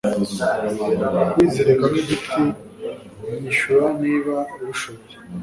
kwizirika 1.31 1.83
nkigiti 1.91 2.39
nyishura 3.41 3.85
niba 4.01 4.35
ubishoboye 4.61 5.15